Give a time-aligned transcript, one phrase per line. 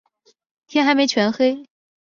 [0.65, 1.63] 天还没全黑